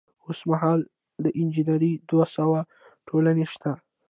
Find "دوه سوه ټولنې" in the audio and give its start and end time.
2.09-3.45